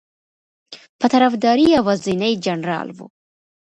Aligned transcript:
په 0.99 1.05
طرفداری 1.13 1.65
یوازینی 1.77 2.33
جنرال 2.45 2.87
ؤ 3.03 3.05